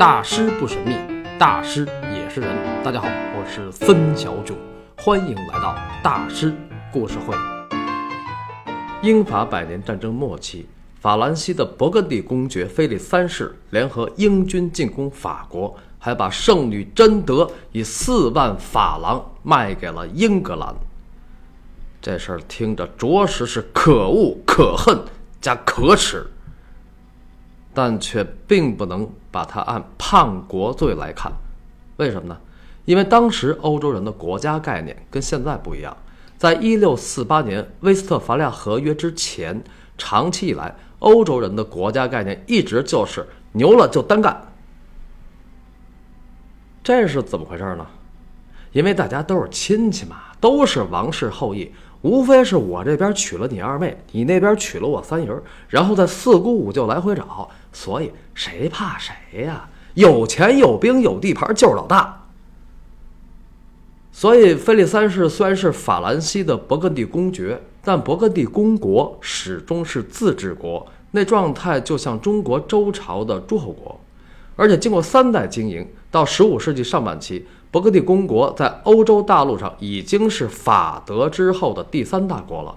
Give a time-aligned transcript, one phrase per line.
[0.00, 0.96] 大师不神秘，
[1.38, 2.56] 大师也是人。
[2.82, 4.54] 大家好，我是孙小九，
[4.96, 6.54] 欢迎来到大师
[6.90, 7.36] 故事会。
[9.02, 10.66] 英法百年战争末期，
[11.02, 20.74] 法兰西的勃艮第公爵菲利三世联合英军进攻法国，还把圣女贞德以四万法郎卖给了英格兰。
[22.00, 24.98] 这事儿听着着实是可恶、可恨
[25.42, 26.26] 加可耻。
[27.72, 31.32] 但却并不能把它按叛国罪来看，
[31.96, 32.38] 为什么呢？
[32.84, 35.96] 因为当时欧洲人的国家概念跟现在不一样。
[36.38, 39.62] 在一六四八年威斯特伐利亚合约之前，
[39.98, 44.48] 长期以来，欧洲人的国家概念一直就是牛了就单干。
[46.82, 47.86] 这是怎么回事呢？
[48.72, 51.70] 因为大家都是亲戚嘛，都是王室后裔。
[52.02, 59.68] 无非是我这边娶了你二妹，你那边娶了我三姨儿，然后再四姑五舅来回找，所以谁怕谁呀？
[59.94, 62.24] 有钱有兵有地盘就是老大。
[64.12, 74.00] 所以菲利三世虽然是法兰西的勃艮第公爵，但勃艮第公国始终是自治国，那状态就像中国周朝的诸侯国，
[74.56, 77.46] 而且经过三代经营，到十五世纪上半期。
[77.72, 82.76] 勃艮第公国在欧洲大陆上已经是法德之后的第三大国了。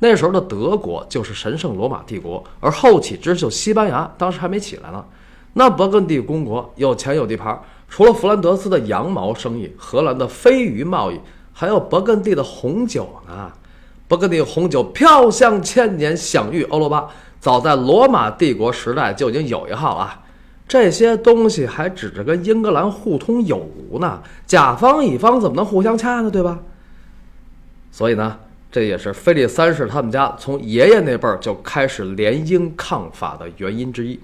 [0.00, 5.02] 那时候的德国就是神圣罗马帝国，而后起之秀西班牙当时还没起来呢。
[5.54, 11.18] 那勃艮第公国有钱有地盘，除了弗兰德斯的羊毛生意、荷兰的飞鱼贸易，
[11.52, 13.50] 还有勃艮第的红酒呢。
[14.06, 17.08] 勃艮第红酒飘香千年，享誉欧罗巴，
[17.40, 20.20] 早在罗马帝国时代就已经有一号了。
[20.66, 26.30] 这些东西还指着跟英格兰互通有无呢，甲方乙方怎么能互相掐呢？
[26.30, 26.58] 对吧？
[27.92, 28.38] 所以呢，
[28.72, 34.18] 这也是菲利三世他们家从爷爷那辈儿就开始联英抗法的原因之一。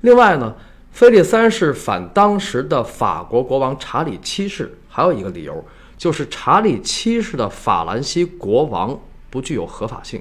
[0.00, 0.56] 另外呢，
[0.90, 5.64] 菲利三世反当时的法国国王查理七世，还有一个理由
[5.96, 8.98] 就是查理七世的法兰西国王
[9.28, 10.20] 不具有合法性，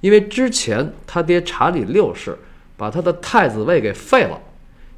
[0.00, 2.38] 因为之前他爹查理六世
[2.76, 4.40] 把他的太子位给废了。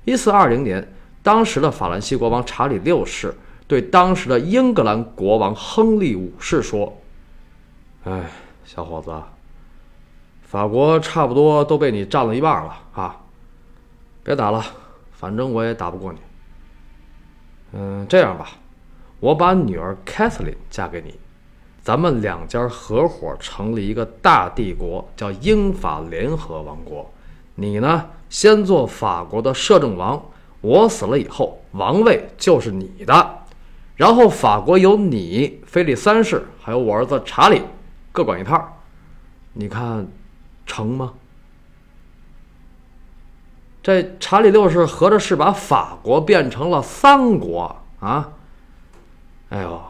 [0.04, 3.34] 一四二零年，当时的法兰西国王查理六世
[3.66, 6.96] 对当时的英格兰国王亨利五世说
[8.04, 8.30] ：“哎，
[8.64, 9.12] 小伙子，
[10.42, 13.20] 法国差不多都被你占了一半了啊！
[14.24, 14.64] 别打了，
[15.12, 16.18] 反正我也打不过你。
[17.72, 18.50] 嗯，这样吧，
[19.20, 21.14] 我把女儿凯瑟琳嫁给你，
[21.82, 27.08] 咱们两家合伙成立一个大帝国，叫英法联合王国。
[27.54, 30.22] 你呢？”先做法国的摄政王，
[30.60, 33.38] 我死了以后，王位就是你的。
[33.96, 37.60] 然后法国有你，菲利三世，还有我儿子查理，
[38.12, 38.80] 各管一套。
[39.52, 40.06] 你看，
[40.64, 41.12] 成吗？
[43.82, 48.30] 这查理六世合着是把法国变成了三国啊！
[49.48, 49.82] 哎呦，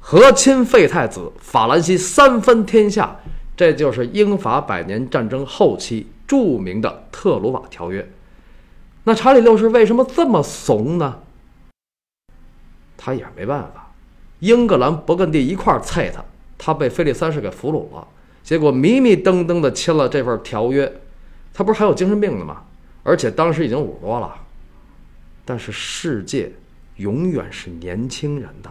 [0.00, 3.14] 和亲废太子，法兰西三分天下，
[3.56, 6.10] 这就是英法百年战争后期。
[6.30, 8.08] 著名的特鲁瓦条约，
[9.02, 11.18] 那查理六世为什么这么怂呢？
[12.96, 13.92] 他也没办法，
[14.38, 16.24] 英格兰、勃艮第一块儿菜他，
[16.56, 18.06] 他被菲利三世给俘虏了，
[18.44, 21.00] 结果迷迷瞪瞪的签了这份条约。
[21.52, 22.62] 他不是还有精神病呢吗？
[23.02, 24.32] 而且当时已经五十多了。
[25.44, 26.52] 但是世界
[26.98, 28.70] 永远是年轻人的，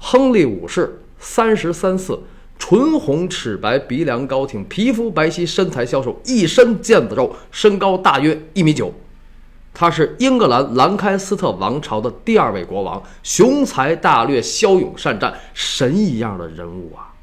[0.00, 2.20] 亨利五世三十三四。
[2.58, 8.92] 唇红齿白，鼻梁高挺，皮肤白皙，身材消瘦，一身腱子肉，身高大约一米九。
[9.72, 17.14] 他是英格兰兰开斯特王朝的第二位国王，雄才大略，骁勇善战，神一样的人物啊。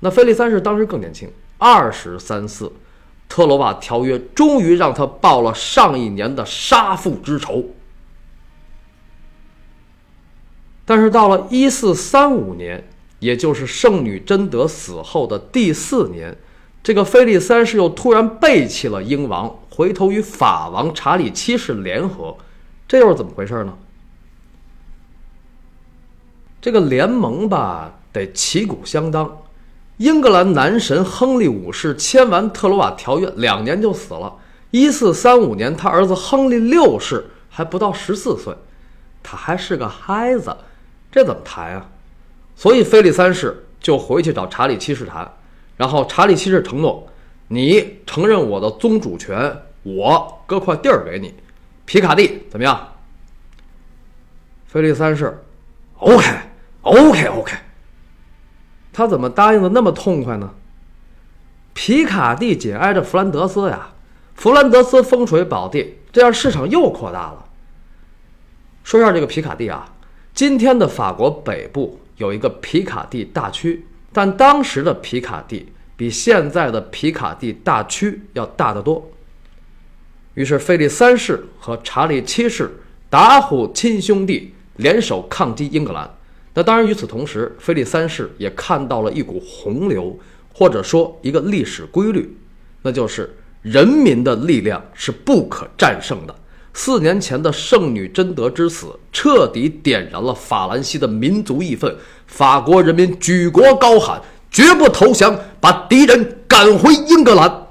[0.00, 1.28] 那菲利三世当时更年轻，
[1.58, 2.72] 二十三四。
[3.28, 7.64] 特罗瓦条约终于让他报了上一年的杀父之仇。
[10.84, 12.84] 但是到了一四三五年。
[13.22, 16.36] 也就是圣女贞德死后的第四年，
[16.82, 22.36] 这个菲利三世又突然背弃了英王，回头与法王查理七世联合，
[22.88, 23.78] 这又是怎么回事呢？
[26.60, 29.38] 这个联盟吧，得旗鼓相当。
[29.98, 34.34] 英格兰男神亨利五世签完特罗瓦条约，两年就死了。
[34.72, 38.52] 一四三五年，他儿子亨利六世还不到十四岁，
[39.22, 40.56] 他还是个孩子，
[41.12, 41.88] 这怎么谈啊？
[42.54, 45.30] 所以，菲利三世就回去找查理七世谈，
[45.76, 47.08] 然后查理七世承诺
[47.48, 51.34] ：“你承认我的宗主权，我割块地儿给你，
[51.84, 52.88] 皮卡蒂怎么样？”
[54.66, 55.42] 菲利三世
[55.98, 57.52] ：“OK，OK，OK。”
[58.92, 60.54] 他怎么答应的那么痛快呢？
[61.72, 63.94] 皮卡蒂紧挨着弗兰德斯呀，
[64.34, 67.46] 弗兰德斯风水宝地，这样市场又扩大了。
[68.84, 69.94] 说一下这个皮卡蒂啊，
[70.34, 79.10] 今天的法国北部有一个皮卡蒂大区，但当时的皮卡蒂比现在的皮卡蒂大区要大得多。
[80.34, 82.70] 于是，菲利三世和查理七世
[83.10, 86.08] 打虎亲兄弟，联手抗击英格兰。
[86.54, 90.16] 那当然，与此同时，菲利三世也看到了一股洪流，
[90.54, 92.38] 或者说一个历史规律，
[92.82, 96.34] 那就是人民的力量是不可战胜的。
[96.74, 101.94] 四年前的圣女贞德之死，彻底点燃了法兰西的民族义愤。
[102.26, 104.20] 法国人民举国高喊：
[104.50, 107.66] 绝不投降，把敌人赶回英格兰。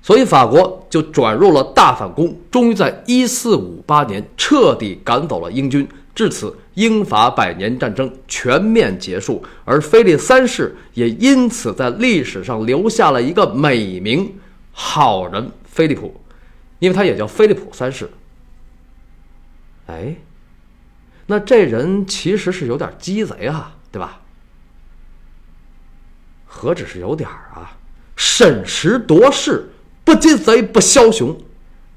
[0.00, 5.86] 所以法国就转入了大反攻，终于在一四五八年彻底赶走了英军。
[6.14, 14.32] 至此，英法百年战争全面结束，而菲利三世也因此在历史上留下了一个美名——
[14.70, 16.14] 好人菲利普，
[16.84, 18.10] 因为他也叫菲利普三世。
[19.86, 20.16] 哎，
[21.24, 24.20] 那这人其实是有点鸡贼啊，对吧？
[26.44, 27.78] 何止是有点啊，
[28.16, 29.70] 审时度势。
[30.04, 31.34] 不鸡贼不枭雄，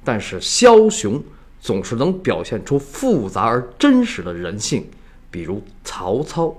[0.05, 1.21] 但是枭雄
[1.59, 4.89] 总是能表现出复杂而真实的人性，
[5.29, 6.55] 比如曹操。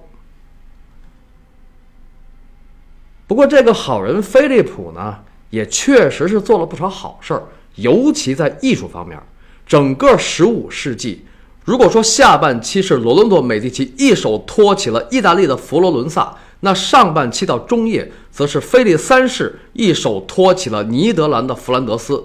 [3.27, 7.45] 不过这个好人菲利普呢，也确实是做了不少好事儿，
[7.79, 9.19] 尤其在艺术方面。
[9.67, 11.25] 整个十五世纪，
[11.65, 16.35] 如果说下半期是罗伦多·美第奇一手托起了意大利的佛罗伦萨。
[16.61, 22.25] 那上半期到中叶，则是菲利三世一手托起了尼德兰的弗兰德斯。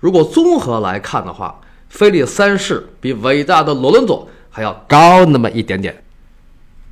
[0.00, 6.02] 如果综合来看的话，菲利三世比伟大的罗伦佐还要高那么一点点。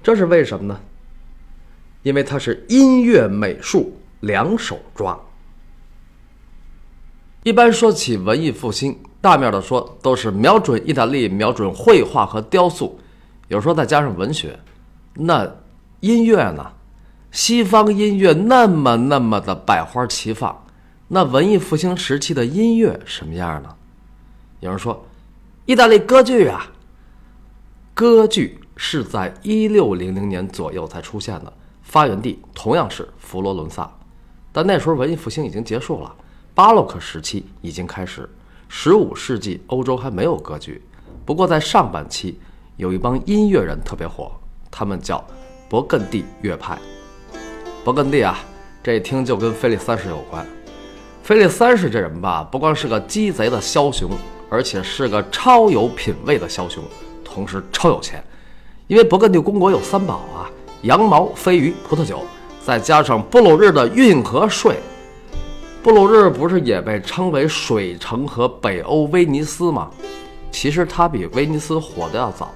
[0.03, 0.79] 这是为什么呢？
[2.03, 5.19] 因为他是音乐美术两手抓。
[7.45, 12.99] 一般说起文艺复兴，大面的说都是瞄准意大利，瞄准绘画和雕塑，
[13.47, 14.59] 有时候再加上文学，
[15.15, 15.49] 那。
[16.01, 16.73] 音乐呢？
[17.31, 20.67] 西方音乐那么那么的百花齐放，
[21.09, 23.75] 那文艺复兴时期的音乐什么样呢？
[24.61, 25.07] 有人说，
[25.65, 26.71] 意大利歌剧啊，
[27.95, 31.51] 歌剧是在一六零零年左右才出现的，
[31.81, 33.91] 发源地同样是佛罗伦萨，
[34.53, 36.15] 但那时候文艺复兴已经结束了，
[36.55, 38.29] 巴洛克时期已经开始，
[38.69, 40.81] 十五世纪欧洲还没有歌剧，
[41.25, 42.39] 不过在上半期
[42.77, 44.31] 有一帮音乐人特别火，
[44.71, 45.23] 他们叫。
[45.69, 46.79] 勃艮第乐派，
[47.85, 48.39] 勃艮第啊，
[48.81, 50.47] 这一听就跟菲利三世有关。
[51.25, 54.09] 菲利三世这人吧，不光是个鸡贼的枭雄，
[54.49, 56.85] 而且是个超有品位的枭雄，
[57.25, 58.23] 同时超有钱。
[58.87, 60.47] 因为勃艮第公国有三宝啊：
[60.83, 62.21] 羊毛、飞鱼、葡萄酒，
[62.65, 64.79] 再加上布鲁日的运河税。
[65.85, 69.91] 布鲁日不是也被称为水城和北欧威尼斯吗？
[70.51, 72.51] 其实它比威尼斯火的要早。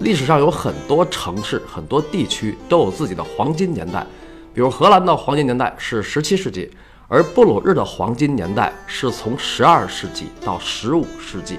[0.00, 4.06] 历史上有很多城市、很多地区都有自己的黄金年代，
[4.52, 6.70] 比如荷兰的黄金年代是十七世纪，
[7.08, 11.58] 而布鲁日的黄金年代是从十二世纪到十五世纪。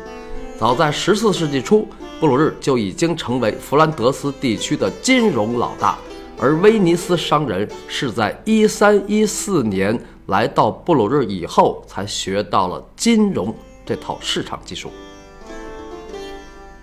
[0.56, 1.88] 早在十四世纪初，
[2.20, 5.98] 布鲁日就已经成为弗兰德斯地区的金融老大，
[6.38, 10.00] 而威尼斯商人是在一三一四年
[10.32, 13.54] 来到布鲁日以后才学到了金融
[13.86, 14.90] 这套市场技术。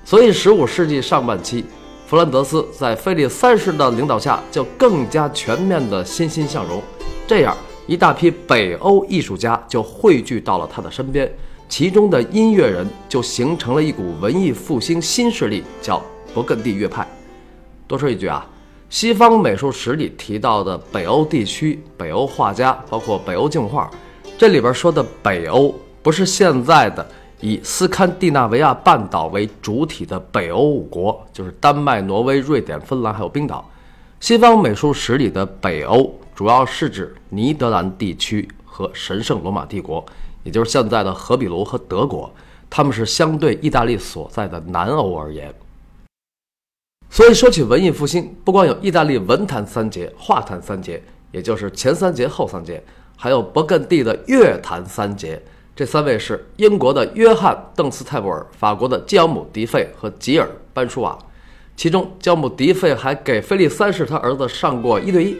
[0.04, 1.64] 所以，十五世纪上半期，
[2.06, 6.82] 弗兰德斯在菲利三世的领导下就更加全面的欣欣向荣。
[7.26, 11.30] 这样，一大批北欧艺术家就汇聚到了他的身边，
[11.70, 16.02] 其中的音乐人就形成了一股文艺复兴新势力，叫
[16.34, 17.06] 勃艮第乐派。
[17.86, 18.46] 多说一句啊，
[18.90, 23.90] 西方美术史里提到的北欧地区、北欧画家，包括北欧镜画，
[24.38, 27.06] 这里边说的北欧不是现在的。
[27.40, 33.64] 以斯堪的纳维亚半岛为主体的北欧五国，就是丹麦、挪威、瑞典、芬兰还有冰岛。
[34.18, 40.04] 西方美术史里的北欧，主要是指尼德兰地区和神圣罗马帝国，
[40.42, 42.28] 也就是现在的荷比卢和德国。
[42.68, 45.54] 他们是相对意大利所在的南欧而言。
[47.18, 52.80] 所以说起文艺复兴，不光有意大利文坛三杰、画坛三杰，也就是前三杰、后三杰，
[53.16, 55.42] 还有勃艮第的乐坛三杰。
[55.74, 61.18] 这三位是英国的约翰·邓斯泰布尔、法国的基奥姆·迪费和吉尔·班舒瓦。
[61.76, 65.36] 其中，基奥姆·迪费还给菲利三世他儿子上过一对一。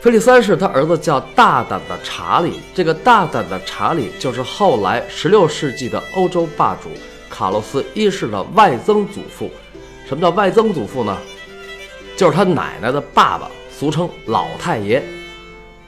[0.00, 6.88] 菲利三世他儿子叫大胆的查理，这个大胆的查理就是后来16世纪的欧洲霸主
[7.28, 9.50] 卡洛斯一世的外曾祖父。
[10.12, 11.16] 什么叫外曾祖父呢？
[12.18, 15.02] 就是他奶奶的爸爸，俗称老太爷。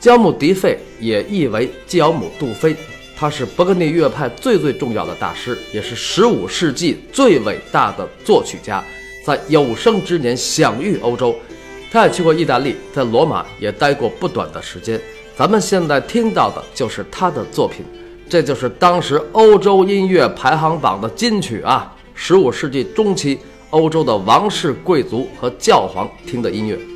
[0.00, 2.74] 基奥姆·迪费也译为基奥姆·杜菲。
[3.14, 8.82] 他是勃艮第乐派最最重要的大师，也是15世纪最伟大的作曲家，
[9.26, 11.36] 在有生之年享誉欧洲。
[11.92, 14.98] 他也去过意大利，在罗马也待过不短的时间。
[15.36, 17.84] 咱们现在听到的就是他的作品，
[18.26, 23.38] 这就是当时欧洲音乐排行榜的金曲啊！15世纪中期，
[23.74, 26.93] 欧洲的王室贵族和教皇听的音乐。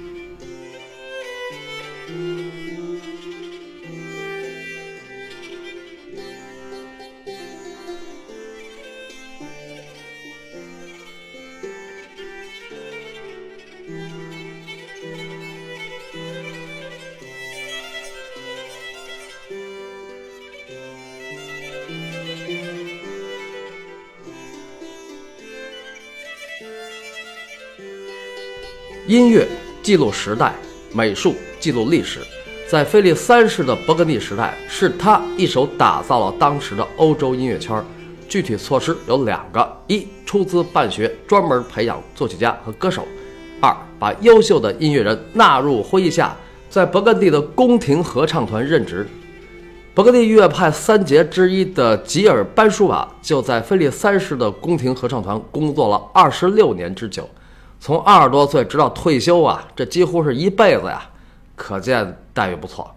[29.09, 29.49] 音乐
[29.83, 30.53] 记录时代，
[30.93, 32.21] 美术记录历史。
[32.69, 37.83] 在菲利三世的勃艮第时代，是他一手打造了当时的欧洲音乐圈。
[38.29, 43.01] 具体措施有两个：一，出资办学，专门培养作曲家和歌手；
[43.63, 46.37] 二，把优秀的音乐人纳入麾下，
[46.69, 49.09] 在勃艮第的宫廷合唱团任职。
[49.95, 57.27] 勃艮第乐派三杰之一的吉尔班舒瓦就在菲利三世的宫廷合唱团工作了二十六年之久。
[57.81, 61.11] 从二十多岁直到退休啊，这几乎是一辈子呀，
[61.55, 62.95] 可见待遇不错。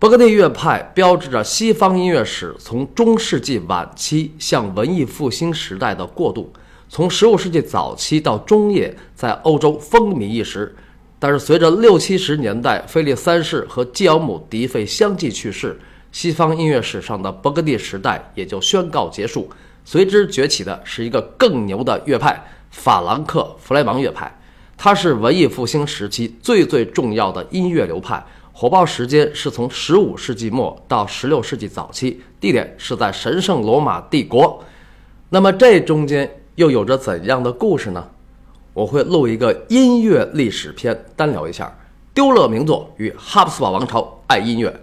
[0.00, 6.52] 勃艮第乐派标志着西方音乐史从中世纪晚期向文艺复兴时代的过渡，
[6.88, 10.74] 从15世纪早期到中叶在欧洲风靡一时。
[11.18, 15.76] 但是随着六七十年代菲利三世和基奥姆迪费相继去世，
[16.12, 19.50] 西方音乐史上的勃艮第时代也就宣告结束。
[19.90, 22.38] 随之崛起的是一个更牛的乐派——
[22.70, 24.30] 法兰克弗莱芒乐派。
[24.76, 34.62] 它是文艺复兴时期最最重要的音乐流派，火爆时间是从15世纪末到16世纪早期，地点是在神圣罗马帝国。
[35.30, 38.10] 那么这中间又有着怎样的故事呢？
[38.74, 41.74] 我会录一个音乐历史篇，单聊一下
[42.12, 44.82] 丢勒名作与哈布斯堡王朝爱音乐。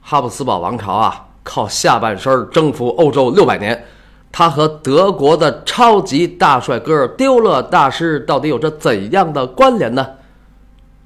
[0.00, 1.28] 哈布斯堡王朝啊。
[1.44, 3.86] 靠下半身征服欧洲六百年，
[4.32, 10.04] 他和德国的超级大帅哥丢勒大师到底有着怎样的关联呢？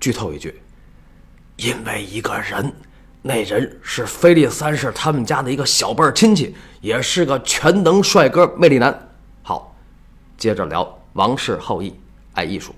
[0.00, 0.62] 剧透一句，
[1.56, 2.72] 因为一个人，
[3.20, 9.08] 那人是菲利三世他们家的一个小辈亲戚，也是个全能帅哥魅力男。
[9.42, 9.74] 好，
[10.36, 11.92] 接着聊王室后裔
[12.34, 12.72] 爱艺术。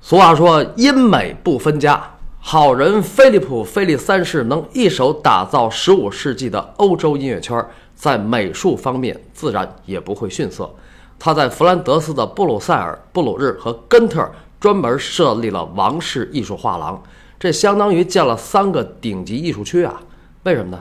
[0.00, 2.15] 俗话说，英美不分家。
[2.48, 7.60] 好人菲利普·菲利三世能一手打造15世纪的欧洲音乐圈，
[7.96, 10.72] 在美术方面自然也不会逊色。
[11.18, 14.24] 他在弗兰德斯的布鲁塞尔、布鲁日和根特
[14.60, 17.02] 专门设立了王室艺术画廊，
[17.36, 20.00] 这相当于建了三个顶级艺术区啊！
[20.44, 20.80] 为什么呢？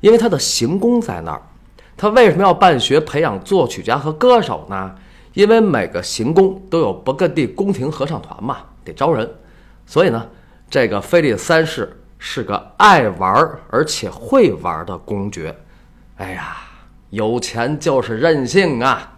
[0.00, 1.42] 因为他的行宫在那儿。
[1.98, 4.94] 他为什么要办学培养作曲家和歌手呢？
[5.34, 9.30] 因为每个行宫都有勃艮第宫廷合唱团嘛，得招人，
[9.84, 10.26] 所以呢。
[10.74, 11.88] 这个菲利三世
[12.18, 15.56] 是个爱玩而且会玩的公爵，
[16.16, 16.56] 哎呀，
[17.10, 19.16] 有钱就是任性啊！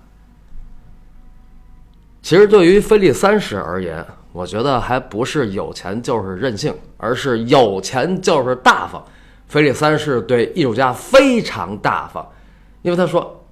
[2.21, 9.03] 其实对于菲利三世而言，我觉得还不是有钱就是任性，而是有钱就是大方。
[9.47, 12.31] 菲利三世对艺术家非常大方，
[12.83, 13.43] 因为他说，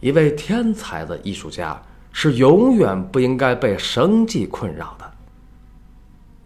[0.00, 1.80] 一位天才的艺术家
[2.10, 5.12] 是永远不应该被生计困扰的。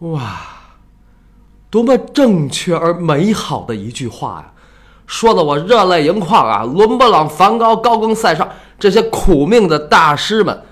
[0.09, 0.58] 哇！
[1.69, 4.53] 多么正确而美好的一句话呀！
[5.05, 6.63] 说的我热泪盈眶啊！
[6.63, 8.47] 伦勃朗、梵高、高更、塞尚
[8.79, 10.63] 这些苦命的大师们，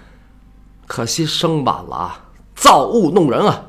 [0.86, 2.26] 可惜生晚了啊！
[2.56, 3.64] 造物弄人啊！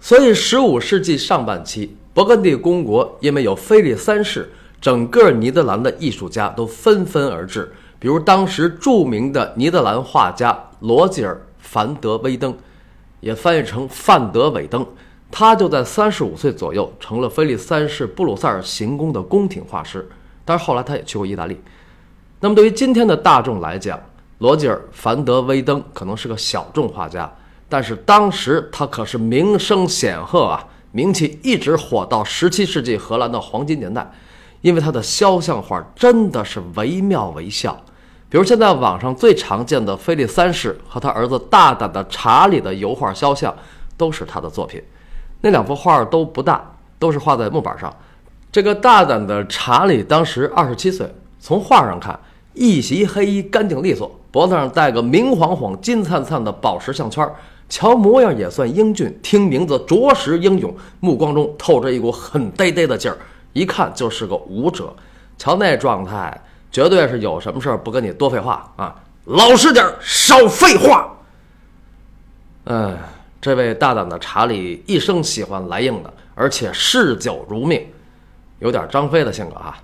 [0.00, 12.56] 所以，十五世纪上半期，勃艮第公国因为有菲利三世，整个尼德兰的艺术家都纷纷而至，比如当时著名的尼德兰画家罗吉尔·凡德威登。
[13.22, 14.84] 也翻译成范德韦登，
[15.30, 20.06] 他就在三十五岁左右成了菲利三世布鲁塞尔行宫的宫廷画师。
[20.44, 21.58] 但是后来他也去过意大利。
[22.40, 23.96] 那么对于今天的大众来讲，
[24.38, 27.32] 罗吉尔·凡德威登可能是个小众画家，
[27.68, 34.10] 但是当时他可是名声显赫啊，名气一直火到十七世纪荷兰的黄金年代，
[34.62, 37.80] 因为他的肖像画真的是惟妙惟肖。
[38.32, 43.54] 比如现在网上最常见的菲利三世和他儿子大胆的查理的油画肖像，
[43.94, 44.82] 都是他的作品。
[45.42, 46.64] 那两幅画都不大，
[46.98, 47.94] 都是画在木板上。
[48.50, 51.06] 这个大胆的查理当时二十七岁，
[51.38, 52.18] 从画上看，
[52.54, 57.30] 一袭黑衣干净利索，脖子上戴个明晃晃、金灿灿的宝石项圈，
[57.68, 63.18] 瞧模样也算英俊，听名字着实英勇，目光中透着一股很呆呆的劲儿，
[63.52, 64.90] 一看就是个武者。
[65.36, 66.42] 瞧那状态，
[66.72, 68.96] 绝对是有什么事儿不跟你多废话啊！
[69.26, 71.14] 老实点儿，少废话。
[72.64, 72.96] 嗯，
[73.40, 77.86] 这位大胆的查理一生喜欢来硬的，而且嗜酒如命，
[78.58, 79.76] 有点张飞的性格哈，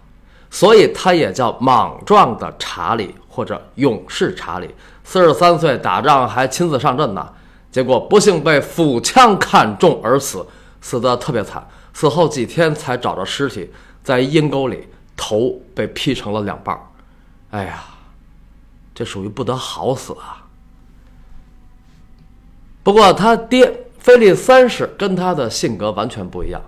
[0.51, 4.75] 所以他也叫莽撞的查理或者勇士查理。
[5.05, 7.29] 四十三岁打仗还亲自上阵呢。
[7.71, 10.45] 结果不幸被腹腔砍中而死，
[10.81, 11.65] 死得特别惨。
[11.93, 13.71] 死后几天才找着尸体，
[14.03, 16.81] 在阴沟里，头被劈成了两半儿。
[17.51, 17.85] 哎呀，
[18.95, 20.47] 这属于不得好死啊！
[22.83, 26.63] 不过他爹菲利三世跟他的性格完全不一样。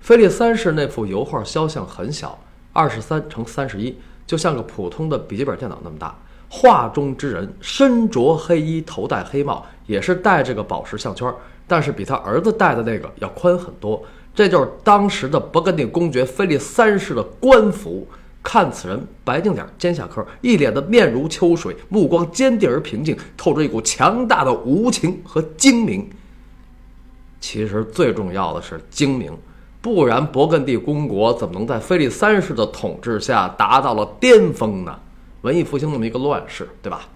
[0.00, 2.38] 菲利三世那幅油画肖像很小，
[2.72, 3.96] 二十三乘三十一，
[4.26, 6.16] 就像个普通的笔记本电脑那么大。
[6.48, 11.32] 画中之人身着黑衣，头戴黑帽，也是戴这个宝石项圈，
[11.66, 14.00] 但是比他儿子戴的那个要宽很多。
[14.34, 18.06] 这就是当时的勃艮第公爵菲利三世的官服。
[18.46, 26.06] 看此人白净脸，尖下颏，一脸的面如秋水，目光坚定而平静，透着一股强大的无情和精明。
[27.40, 29.32] 其实最重要的是精明，
[29.80, 34.94] 不然勃艮第公国怎么能在菲利三世的统治下达到了巅峰呢？
[35.40, 37.08] 文艺复兴那么一个乱世，对吧？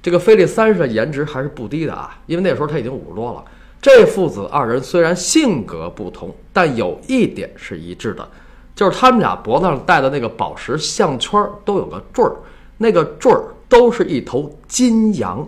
[0.00, 3.44] 这个菲利三世的颜值还是不低的啊，因为那时候他已经五十多了。
[3.86, 8.28] 这父子二人虽然性格不同，但有一点是一致的，
[8.74, 12.34] 就是他们俩脖子上戴的那个宝石项圈都有个坠儿，
[12.78, 15.46] 那个坠儿都是一头金羊，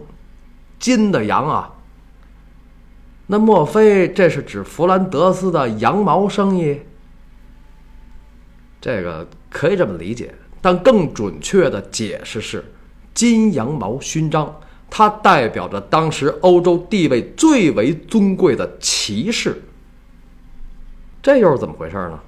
[0.79, 1.75] 金的羊啊。
[3.27, 6.81] 那莫非这是指弗兰德斯的羊毛生意？
[8.81, 10.33] 这个可以这么理解。
[10.63, 12.65] 但更准确的解释是，
[13.13, 19.63] 金羊毛勋章，它代表着当时欧洲地位最为尊贵的骑士。
[21.23, 22.21] 这又是怎么回事呢？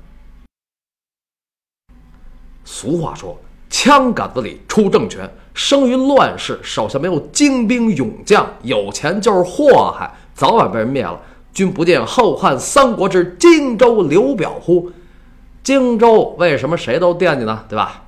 [2.65, 3.39] 俗话说
[3.71, 11.21] ：“枪杆子里出政权，生于乱世，手下没有精兵勇将，有钱就是祸害，早晚被人灭了。
[11.53, 14.93] 君不见后汉三国之荆州刘表乎？
[15.63, 17.65] 荆州为什么谁都惦记呢？
[17.69, 18.05] 对吧？”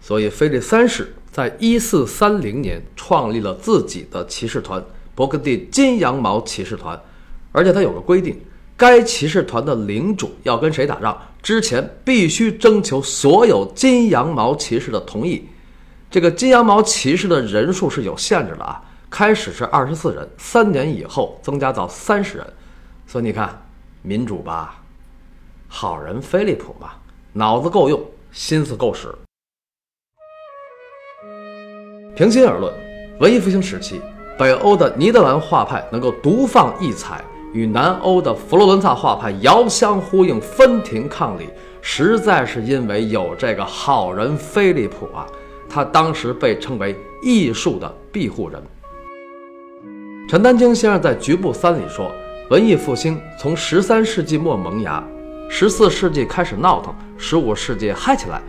[0.00, 7.00] 所以，非这三世在一四三零年创立了自己的骑士团——勃艮第金羊毛骑士团，
[7.52, 8.36] 而且他有个规定：
[8.76, 15.48] 该骑士团的领主要跟谁打仗之前，必须征求所有金羊毛骑士的同意。
[16.10, 22.52] 这个金羊毛骑士的人数是有限制的啊，开始是二十四人，三年以后增加到三十人。
[23.06, 23.62] 所以你看，
[24.02, 24.82] 民主吧，
[25.68, 26.98] 好人菲利普吧，
[27.32, 29.14] 脑子够用，心思够使。
[32.18, 32.74] 平心而论，
[33.20, 34.00] 文艺复兴时期，
[34.36, 41.48] 北欧的尼德兰画派能够独放异彩，与南欧的佛罗伦萨画派遥相呼应、分庭抗礼，
[41.80, 45.24] 实在是因为有这个好人菲利普啊！
[45.68, 48.60] 他当时被称为艺术的庇护人。
[50.28, 52.10] 陈丹青先生在《局部三》里说，
[52.50, 55.00] 文艺复兴从十三世纪末萌芽，
[55.48, 58.42] 十四世纪开始闹腾，十五世纪嗨起来。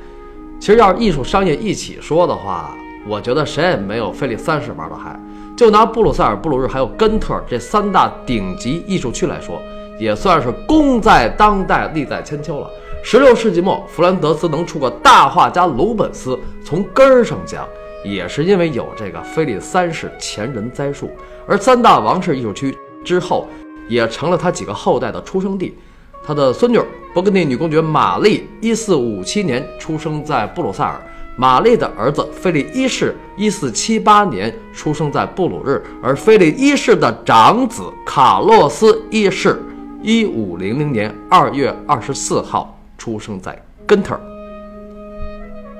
[0.59, 2.75] 其实要是艺术商业一起说的话，
[3.09, 5.19] 我觉得谁也没有菲利三世玩的嗨。
[5.57, 9.59] 就拿布鲁塞尔、布鲁日还有根特这三大顶级艺术区来说，
[9.99, 12.69] 也算是功在当代，利在千秋了。
[13.03, 17.67] 十六世纪末，弗兰德斯能出个大画家鲁本斯，从根儿上讲，
[18.05, 21.09] 也是因为有这个菲利三世前人栽树。
[21.47, 23.47] 而三大王室艺术区之后，
[23.87, 25.75] 也成了他几个后代的出生地。
[26.23, 26.77] 他的孙女
[27.13, 31.01] 勃艮第女公爵玛丽，一四五七年出生在布鲁塞尔。
[31.39, 39.57] 玛丽的儿子菲利一世，一四七八年出生在布鲁日，而菲利一世的长子卡洛斯一世，
[40.01, 44.15] 一五零零年二月二十四号出生在根特。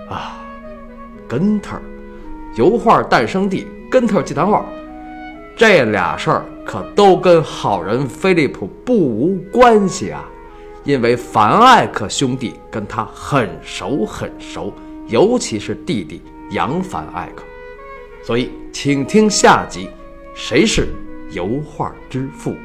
[0.10, 0.39] 啊，
[1.28, 1.78] 根特，
[2.56, 4.65] 油画诞生地，根特祭坛画，
[5.58, 10.24] 这俩事儿可都跟好人菲利普不无关系啊，
[10.86, 14.74] 因为凡艾克兄弟跟他很熟很熟。
[15.10, 17.43] 尤其是弟弟扬凡艾克，
[18.24, 19.89] 所以请听下集，
[20.36, 20.88] 谁是
[21.32, 22.56] 油画之父？